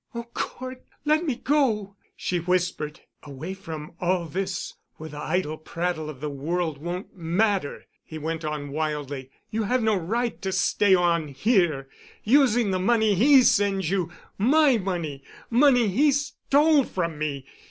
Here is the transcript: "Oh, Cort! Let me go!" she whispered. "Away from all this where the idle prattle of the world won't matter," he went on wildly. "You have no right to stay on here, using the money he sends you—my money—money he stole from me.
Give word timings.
"Oh, 0.15 0.23
Cort! 0.33 0.83
Let 1.05 1.25
me 1.27 1.35
go!" 1.35 1.95
she 2.15 2.39
whispered. 2.39 3.01
"Away 3.21 3.53
from 3.53 3.91
all 4.01 4.25
this 4.25 4.73
where 4.95 5.09
the 5.09 5.19
idle 5.21 5.59
prattle 5.59 6.09
of 6.09 6.21
the 6.21 6.27
world 6.31 6.79
won't 6.79 7.15
matter," 7.15 7.85
he 8.03 8.17
went 8.17 8.43
on 8.43 8.69
wildly. 8.71 9.29
"You 9.51 9.61
have 9.65 9.83
no 9.83 9.95
right 9.95 10.41
to 10.41 10.51
stay 10.51 10.95
on 10.95 11.27
here, 11.27 11.87
using 12.23 12.71
the 12.71 12.79
money 12.79 13.13
he 13.13 13.43
sends 13.43 13.91
you—my 13.91 14.79
money—money 14.79 15.87
he 15.89 16.11
stole 16.11 16.83
from 16.83 17.19
me. 17.19 17.45